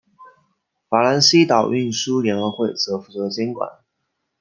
[0.89, 3.69] 法兰西岛运输联合会则负责监管。